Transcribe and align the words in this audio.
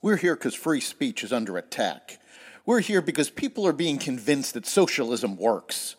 We're 0.00 0.16
here 0.16 0.36
because 0.36 0.54
free 0.54 0.80
speech 0.80 1.24
is 1.24 1.32
under 1.32 1.56
attack. 1.56 2.20
We're 2.64 2.80
here 2.80 3.02
because 3.02 3.30
people 3.30 3.66
are 3.66 3.72
being 3.72 3.98
convinced 3.98 4.54
that 4.54 4.64
socialism 4.64 5.36
works. 5.36 5.96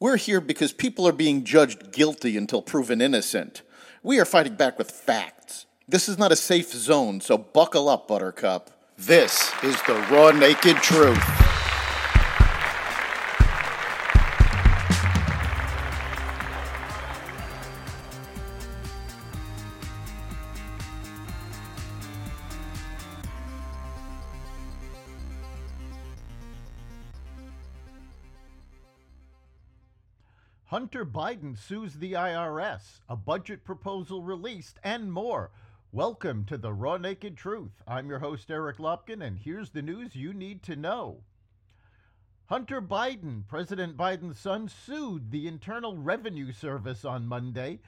We're 0.00 0.16
here 0.16 0.40
because 0.40 0.72
people 0.72 1.06
are 1.06 1.12
being 1.12 1.44
judged 1.44 1.92
guilty 1.92 2.38
until 2.38 2.62
proven 2.62 3.02
innocent. 3.02 3.60
We 4.02 4.18
are 4.18 4.24
fighting 4.24 4.54
back 4.54 4.78
with 4.78 4.90
facts. 4.90 5.66
This 5.86 6.08
is 6.08 6.16
not 6.16 6.32
a 6.32 6.36
safe 6.36 6.72
zone, 6.72 7.20
so 7.20 7.36
buckle 7.36 7.90
up, 7.90 8.08
Buttercup. 8.08 8.70
This 8.96 9.52
is 9.62 9.76
the 9.82 9.94
raw, 10.10 10.30
naked 10.30 10.76
truth. 10.76 11.53
Hunter 30.74 31.06
Biden 31.06 31.56
sues 31.56 31.94
the 31.94 32.14
IRS, 32.14 32.98
a 33.08 33.14
budget 33.14 33.62
proposal 33.62 34.22
released, 34.22 34.80
and 34.82 35.12
more. 35.12 35.52
Welcome 35.92 36.44
to 36.46 36.58
the 36.58 36.72
Raw 36.72 36.96
Naked 36.96 37.36
Truth. 37.36 37.80
I'm 37.86 38.08
your 38.08 38.18
host, 38.18 38.50
Eric 38.50 38.78
Lopkin, 38.78 39.24
and 39.24 39.38
here's 39.38 39.70
the 39.70 39.82
news 39.82 40.16
you 40.16 40.34
need 40.34 40.64
to 40.64 40.74
know. 40.74 41.22
Hunter 42.46 42.82
Biden, 42.82 43.46
President 43.46 43.96
Biden's 43.96 44.40
son, 44.40 44.68
sued 44.68 45.30
the 45.30 45.46
Internal 45.46 45.96
Revenue 45.96 46.50
Service 46.50 47.04
on 47.04 47.28
Monday, 47.28 47.78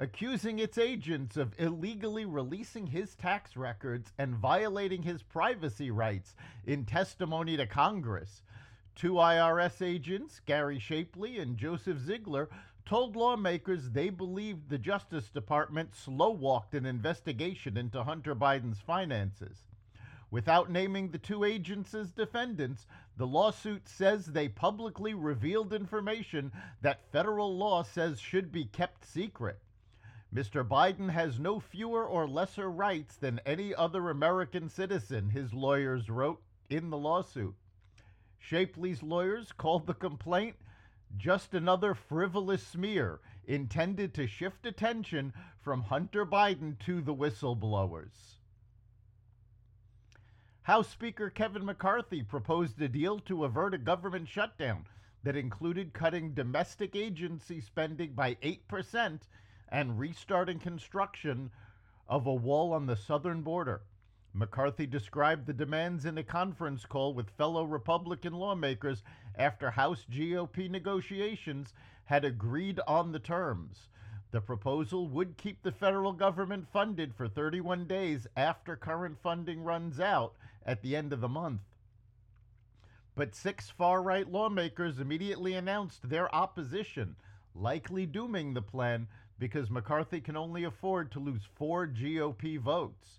accusing 0.00 0.58
its 0.58 0.78
agents 0.78 1.36
of 1.36 1.54
illegally 1.60 2.24
releasing 2.24 2.88
his 2.88 3.14
tax 3.14 3.56
records 3.56 4.12
and 4.18 4.34
violating 4.34 5.02
his 5.02 5.22
privacy 5.22 5.92
rights 5.92 6.34
in 6.66 6.86
testimony 6.86 7.56
to 7.56 7.68
Congress. 7.68 8.42
Two 8.94 9.14
IRS 9.14 9.80
agents, 9.80 10.40
Gary 10.44 10.78
Shapley 10.78 11.38
and 11.38 11.56
Joseph 11.56 11.98
Ziegler, 11.98 12.48
told 12.84 13.16
lawmakers 13.16 13.90
they 13.90 14.10
believed 14.10 14.68
the 14.68 14.78
Justice 14.78 15.30
Department 15.30 15.94
slow 15.94 16.30
walked 16.30 16.74
an 16.74 16.84
investigation 16.84 17.76
into 17.76 18.04
Hunter 18.04 18.34
Biden's 18.34 18.80
finances. 18.80 19.68
Without 20.30 20.70
naming 20.70 21.10
the 21.10 21.18
two 21.18 21.44
agents 21.44 21.94
as 21.94 22.12
defendants, 22.12 22.86
the 23.16 23.26
lawsuit 23.26 23.86
says 23.88 24.26
they 24.26 24.48
publicly 24.48 25.14
revealed 25.14 25.72
information 25.72 26.50
that 26.80 27.10
federal 27.12 27.56
law 27.56 27.82
says 27.82 28.18
should 28.18 28.50
be 28.50 28.64
kept 28.64 29.04
secret. 29.04 29.60
Mr. 30.34 30.66
Biden 30.66 31.10
has 31.10 31.38
no 31.38 31.60
fewer 31.60 32.06
or 32.06 32.26
lesser 32.26 32.70
rights 32.70 33.16
than 33.16 33.40
any 33.44 33.74
other 33.74 34.08
American 34.08 34.68
citizen, 34.68 35.28
his 35.28 35.52
lawyers 35.52 36.08
wrote 36.08 36.42
in 36.70 36.88
the 36.88 36.96
lawsuit. 36.96 37.54
Shapley's 38.42 39.02
lawyers 39.02 39.52
called 39.52 39.86
the 39.86 39.94
complaint 39.94 40.56
just 41.16 41.54
another 41.54 41.94
frivolous 41.94 42.66
smear 42.66 43.20
intended 43.46 44.14
to 44.14 44.26
shift 44.26 44.66
attention 44.66 45.32
from 45.60 45.82
Hunter 45.82 46.26
Biden 46.26 46.78
to 46.80 47.00
the 47.00 47.14
whistleblowers. 47.14 48.38
House 50.62 50.88
Speaker 50.88 51.30
Kevin 51.30 51.64
McCarthy 51.64 52.22
proposed 52.22 52.80
a 52.80 52.88
deal 52.88 53.20
to 53.20 53.44
avert 53.44 53.74
a 53.74 53.78
government 53.78 54.28
shutdown 54.28 54.86
that 55.22 55.36
included 55.36 55.92
cutting 55.92 56.34
domestic 56.34 56.96
agency 56.96 57.60
spending 57.60 58.12
by 58.12 58.34
8% 58.36 59.20
and 59.68 59.98
restarting 59.98 60.58
construction 60.58 61.50
of 62.08 62.26
a 62.26 62.34
wall 62.34 62.72
on 62.72 62.86
the 62.86 62.96
southern 62.96 63.42
border. 63.42 63.82
McCarthy 64.34 64.86
described 64.86 65.46
the 65.46 65.52
demands 65.52 66.06
in 66.06 66.16
a 66.16 66.22
conference 66.22 66.86
call 66.86 67.12
with 67.12 67.28
fellow 67.30 67.64
Republican 67.64 68.32
lawmakers 68.32 69.02
after 69.36 69.70
House 69.70 70.06
GOP 70.10 70.70
negotiations 70.70 71.74
had 72.06 72.24
agreed 72.24 72.80
on 72.86 73.12
the 73.12 73.18
terms. 73.18 73.88
The 74.30 74.40
proposal 74.40 75.06
would 75.08 75.36
keep 75.36 75.62
the 75.62 75.72
federal 75.72 76.14
government 76.14 76.66
funded 76.72 77.14
for 77.14 77.28
31 77.28 77.86
days 77.86 78.26
after 78.34 78.74
current 78.74 79.18
funding 79.22 79.62
runs 79.62 80.00
out 80.00 80.34
at 80.64 80.80
the 80.80 80.96
end 80.96 81.12
of 81.12 81.20
the 81.20 81.28
month. 81.28 81.60
But 83.14 83.34
six 83.34 83.68
far 83.68 84.02
right 84.02 84.26
lawmakers 84.26 84.98
immediately 84.98 85.52
announced 85.52 86.08
their 86.08 86.34
opposition, 86.34 87.16
likely 87.54 88.06
dooming 88.06 88.54
the 88.54 88.62
plan 88.62 89.08
because 89.38 89.68
McCarthy 89.70 90.22
can 90.22 90.38
only 90.38 90.64
afford 90.64 91.12
to 91.12 91.20
lose 91.20 91.42
four 91.54 91.86
GOP 91.86 92.58
votes. 92.58 93.18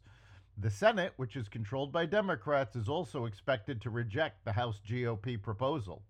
The 0.58 0.70
Senate, 0.70 1.14
which 1.18 1.36
is 1.36 1.50
controlled 1.50 1.92
by 1.92 2.06
Democrats, 2.06 2.76
is 2.76 2.88
also 2.88 3.26
expected 3.26 3.82
to 3.82 3.90
reject 3.90 4.46
the 4.46 4.54
House 4.54 4.80
GOP 4.88 5.42
proposal. 5.42 6.04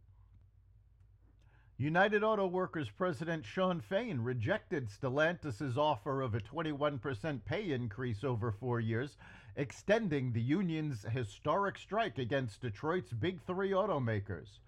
United 1.78 2.24
Auto 2.24 2.46
Workers 2.46 2.90
President 2.90 3.46
Shawn 3.46 3.82
Fain 3.82 4.20
rejected 4.20 4.90
Stellantis' 4.90 5.78
offer 5.78 6.22
of 6.22 6.36
a 6.36 6.40
21% 6.40 7.44
pay 7.46 7.72
increase 7.72 8.24
over 8.24 8.52
four 8.52 8.80
years, 8.80 9.18
extending 9.56 10.32
the 10.32 10.42
union's 10.42 11.04
historic 11.04 11.78
strike 11.80 12.18
against 12.18 12.62
Detroit's 12.62 13.12
big 13.14 13.42
three 13.42 13.72
automakers. 13.72 14.60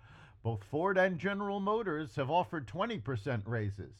Both 0.41 0.63
Ford 0.63 0.97
and 0.97 1.19
General 1.19 1.59
Motors 1.59 2.15
have 2.15 2.31
offered 2.31 2.67
20% 2.67 3.43
raises. 3.45 3.93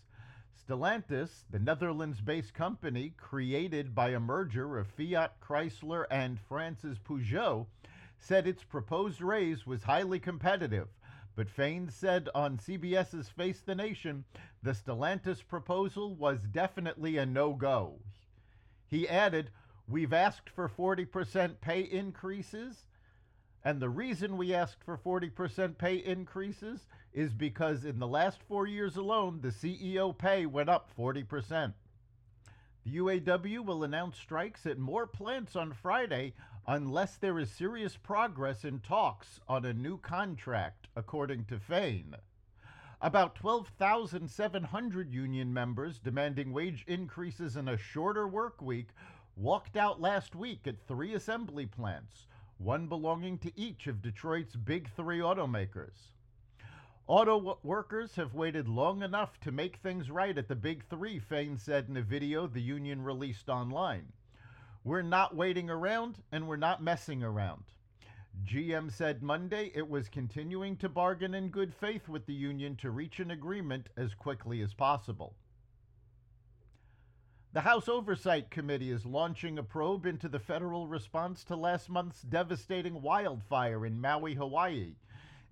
Stellantis, 0.58 1.44
the 1.50 1.60
Netherlands 1.60 2.22
based 2.22 2.54
company 2.54 3.14
created 3.18 3.94
by 3.94 4.10
a 4.10 4.20
merger 4.20 4.78
of 4.78 4.88
Fiat 4.88 5.40
Chrysler 5.42 6.06
and 6.10 6.40
France's 6.40 6.98
Peugeot, 6.98 7.68
said 8.18 8.48
its 8.48 8.64
proposed 8.64 9.22
raise 9.22 9.68
was 9.68 9.84
highly 9.84 10.20
competitive. 10.20 10.88
But 11.36 11.50
Fain 11.50 11.90
said 11.90 12.30
on 12.34 12.58
CBS's 12.58 13.28
Face 13.30 13.60
the 13.60 13.76
Nation 13.76 14.24
the 14.64 14.74
Stellantis 14.74 15.46
proposal 15.46 16.16
was 16.16 16.48
definitely 16.48 17.18
a 17.18 17.26
no 17.26 17.54
go. 17.54 18.00
He 18.88 19.10
added, 19.10 19.52
We've 19.88 20.14
asked 20.14 20.50
for 20.50 20.70
40% 20.70 21.60
pay 21.60 21.82
increases, 21.82 22.86
and 23.66 23.80
the 23.80 23.90
reason 23.90 24.38
we 24.38 24.54
asked 24.54 24.84
for 24.84 24.96
40% 24.96 25.80
pay 25.80 25.96
increases 25.96 26.88
is 27.14 27.34
because 27.34 27.84
in 27.84 27.98
the 27.98 28.08
last 28.08 28.44
four 28.48 28.68
years 28.68 28.96
alone, 28.96 29.40
the 29.42 29.50
CEO 29.50 30.16
pay 30.16 30.46
went 30.46 30.70
up 30.70 30.92
40%. 30.96 31.74
The 32.86 32.98
UAW 32.98 33.66
will 33.66 33.84
announce 33.84 34.18
strikes 34.18 34.68
at 34.68 34.78
more 34.78 35.08
plants 35.08 35.56
on 35.56 35.74
Friday 35.74 36.36
unless 36.68 37.18
there 37.18 37.40
is 37.40 37.50
serious 37.50 37.98
progress 37.98 38.64
in 38.64 38.82
talks 38.82 39.40
on 39.48 39.66
a 39.66 39.74
new 39.74 39.98
contract, 39.98 40.88
according 40.96 41.46
to 41.46 41.58
Fain. 41.58 42.16
About 43.02 43.34
12,700 43.34 45.12
union 45.12 45.52
members 45.52 45.98
demanding 45.98 46.54
wage 46.54 46.86
increases 46.88 47.56
and 47.56 47.68
a 47.68 47.78
shorter 47.78 48.28
work 48.28 48.62
week 48.62 48.90
walked 49.36 49.76
out 49.76 50.00
last 50.00 50.36
week 50.36 50.68
at 50.68 50.88
three 50.88 51.16
assembly 51.16 51.66
plants, 51.66 52.28
one 52.58 52.88
belonging 52.88 53.38
to 53.40 53.60
each 53.60 53.88
of 53.88 54.02
Detroit's 54.02 54.56
big 54.56 54.90
three 54.96 55.20
automakers. 55.20 56.12
Auto 57.08 57.60
workers 57.62 58.16
have 58.16 58.34
waited 58.34 58.68
long 58.68 59.04
enough 59.04 59.40
to 59.42 59.52
make 59.52 59.78
things 59.78 60.10
right 60.10 60.38
at 60.38 60.48
the 60.48 60.56
Big 60.56 60.84
Three, 60.90 61.20
Fain 61.20 61.58
said 61.58 61.88
in 61.88 61.98
a 61.98 62.02
video 62.02 62.48
the 62.48 62.62
union 62.62 63.04
released 63.04 63.48
online. 63.48 64.12
We're 64.84 65.04
not 65.04 65.36
waiting 65.36 65.70
around 65.70 66.24
and 66.32 66.48
we're 66.48 66.56
not 66.56 66.82
messing 66.82 67.24
around. 67.24 67.64
GM 68.44 68.92
said 68.92 69.22
Monday 69.22 69.72
it 69.76 69.88
was 69.88 70.10
continuing 70.10 70.78
to 70.78 70.90
bargain 70.90 71.36
in 71.36 71.50
good 71.50 71.74
faith 71.74 72.10
with 72.10 72.26
the 72.26 72.34
union 72.34 72.76
to 72.78 72.90
reach 72.90 73.20
an 73.20 73.32
agreement 73.32 73.90
as 73.98 74.14
quickly 74.14 74.62
as 74.62 74.74
possible. 74.74 75.36
The 77.56 77.62
House 77.62 77.88
Oversight 77.88 78.50
Committee 78.50 78.92
is 78.92 79.06
launching 79.06 79.58
a 79.58 79.64
probe 79.64 80.06
into 80.06 80.28
the 80.28 80.40
federal 80.40 80.90
response 80.90 81.46
to 81.46 81.56
last 81.56 81.90
month's 81.90 82.22
devastating 82.22 83.02
wildfire 83.02 83.86
in 83.86 84.02
Maui, 84.02 84.34
Hawaii. 84.34 84.96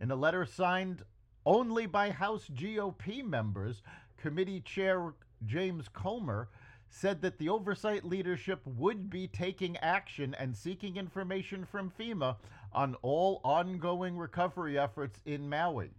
In 0.02 0.12
a 0.12 0.16
letter 0.18 0.46
signed 0.46 1.04
only 1.46 1.86
by 1.86 2.10
House 2.10 2.50
GOP 2.54 3.24
members, 3.24 3.84
committee 4.18 4.60
chair 4.60 5.14
James 5.46 5.88
Comer 5.88 6.50
said 6.90 7.22
that 7.22 7.38
the 7.38 7.48
oversight 7.48 8.04
leadership 8.04 8.60
would 8.66 9.10
be 9.10 9.26
taking 9.26 9.78
action 9.78 10.36
and 10.38 10.58
seeking 10.58 10.98
information 10.98 11.64
from 11.64 11.90
FEMA 11.98 12.36
on 12.74 12.96
all 13.02 13.40
ongoing 13.46 14.18
recovery 14.18 14.78
efforts 14.78 15.22
in 15.26 15.48
Maui. 15.48 15.92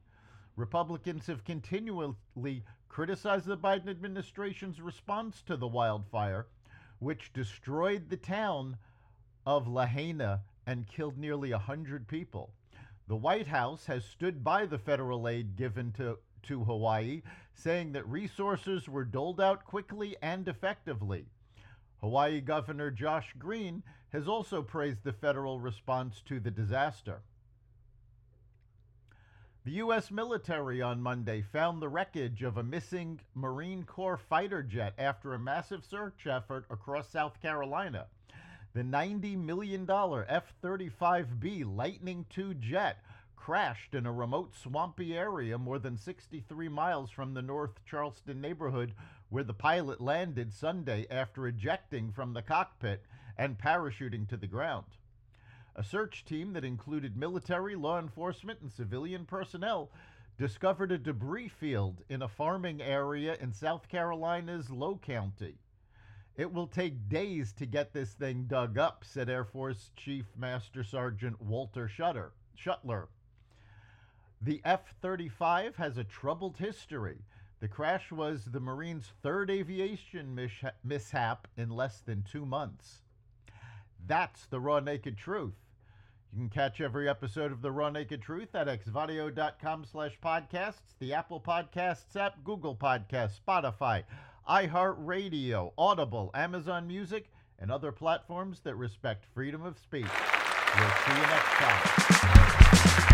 Republicans 0.56 1.26
have 1.26 1.44
continually 1.44 2.64
criticized 2.88 3.46
the 3.46 3.56
Biden 3.56 3.88
administration's 3.88 4.80
response 4.80 5.42
to 5.42 5.56
the 5.56 5.66
wildfire, 5.66 6.46
which 7.00 7.32
destroyed 7.32 8.08
the 8.08 8.16
town 8.16 8.76
of 9.44 9.66
Lahaina 9.66 10.42
and 10.66 10.86
killed 10.86 11.18
nearly 11.18 11.50
100 11.50 12.06
people. 12.06 12.52
The 13.08 13.16
White 13.16 13.48
House 13.48 13.86
has 13.86 14.04
stood 14.04 14.44
by 14.44 14.64
the 14.64 14.78
federal 14.78 15.28
aid 15.28 15.56
given 15.56 15.92
to, 15.92 16.18
to 16.44 16.64
Hawaii, 16.64 17.22
saying 17.52 17.92
that 17.92 18.08
resources 18.08 18.88
were 18.88 19.04
doled 19.04 19.40
out 19.40 19.64
quickly 19.64 20.16
and 20.22 20.46
effectively. 20.48 21.26
Hawaii 22.00 22.40
Governor 22.40 22.90
Josh 22.90 23.34
Green 23.38 23.82
has 24.10 24.28
also 24.28 24.62
praised 24.62 25.02
the 25.02 25.12
federal 25.12 25.58
response 25.58 26.22
to 26.26 26.38
the 26.38 26.50
disaster. 26.50 27.22
The 29.64 29.80
U.S. 29.80 30.10
military 30.10 30.82
on 30.82 31.00
Monday 31.00 31.40
found 31.40 31.80
the 31.80 31.88
wreckage 31.88 32.42
of 32.42 32.58
a 32.58 32.62
missing 32.62 33.18
Marine 33.34 33.84
Corps 33.84 34.18
fighter 34.18 34.62
jet 34.62 34.92
after 34.98 35.32
a 35.32 35.38
massive 35.38 35.86
search 35.86 36.26
effort 36.26 36.66
across 36.68 37.08
South 37.08 37.40
Carolina. 37.40 38.08
The 38.74 38.82
$90 38.82 39.42
million 39.42 39.88
F 39.88 40.52
35B 40.62 41.64
Lightning 41.74 42.26
II 42.36 42.56
jet 42.60 42.98
crashed 43.36 43.94
in 43.94 44.04
a 44.04 44.12
remote 44.12 44.54
swampy 44.54 45.16
area 45.16 45.56
more 45.56 45.78
than 45.78 45.96
63 45.96 46.68
miles 46.68 47.10
from 47.10 47.32
the 47.32 47.40
North 47.40 47.80
Charleston 47.86 48.42
neighborhood 48.42 48.92
where 49.30 49.44
the 49.44 49.54
pilot 49.54 49.98
landed 49.98 50.52
Sunday 50.52 51.06
after 51.10 51.46
ejecting 51.46 52.12
from 52.12 52.34
the 52.34 52.42
cockpit 52.42 53.02
and 53.38 53.56
parachuting 53.56 54.28
to 54.28 54.36
the 54.36 54.46
ground. 54.46 54.84
A 55.76 55.82
search 55.82 56.24
team 56.24 56.52
that 56.52 56.64
included 56.64 57.16
military, 57.16 57.74
law 57.74 57.98
enforcement, 57.98 58.60
and 58.60 58.70
civilian 58.70 59.24
personnel 59.24 59.90
discovered 60.38 60.92
a 60.92 60.98
debris 60.98 61.48
field 61.48 62.02
in 62.08 62.22
a 62.22 62.28
farming 62.28 62.80
area 62.80 63.36
in 63.40 63.52
South 63.52 63.88
Carolina's 63.88 64.68
Lowcountry. 64.68 65.56
It 66.36 66.52
will 66.52 66.68
take 66.68 67.08
days 67.08 67.52
to 67.54 67.66
get 67.66 67.92
this 67.92 68.12
thing 68.12 68.44
dug 68.44 68.78
up, 68.78 69.04
said 69.04 69.28
Air 69.28 69.44
Force 69.44 69.90
Chief 69.96 70.26
Master 70.36 70.84
Sergeant 70.84 71.40
Walter 71.40 71.88
Shutter, 71.88 72.32
Shuttler. 72.56 73.08
The 74.40 74.60
F 74.64 74.94
35 75.00 75.76
has 75.76 75.98
a 75.98 76.04
troubled 76.04 76.56
history. 76.56 77.24
The 77.60 77.68
crash 77.68 78.12
was 78.12 78.44
the 78.44 78.60
Marines' 78.60 79.12
third 79.22 79.50
aviation 79.50 80.38
mishap 80.84 81.48
in 81.56 81.70
less 81.70 82.00
than 82.00 82.22
two 82.22 82.44
months. 82.46 83.00
That's 84.06 84.46
the 84.46 84.60
raw 84.60 84.80
naked 84.80 85.16
truth. 85.16 85.63
You 86.34 86.40
can 86.40 86.48
catch 86.48 86.80
every 86.80 87.08
episode 87.08 87.52
of 87.52 87.62
The 87.62 87.70
Raw 87.70 87.90
Naked 87.90 88.20
Truth 88.20 88.56
at 88.56 88.66
xvadio.com 88.66 89.84
slash 89.84 90.18
podcasts, 90.20 90.96
the 90.98 91.14
Apple 91.14 91.40
Podcasts 91.40 92.16
app, 92.16 92.42
Google 92.42 92.74
Podcasts, 92.74 93.38
Spotify, 93.46 94.02
iHeartRadio, 94.48 95.72
Audible, 95.78 96.32
Amazon 96.34 96.88
Music, 96.88 97.30
and 97.60 97.70
other 97.70 97.92
platforms 97.92 98.58
that 98.64 98.74
respect 98.74 99.26
freedom 99.32 99.64
of 99.64 99.78
speech. 99.78 100.06
We'll 100.76 100.90
see 101.06 101.12
you 101.12 101.26
next 101.28 101.52
time. 101.52 103.13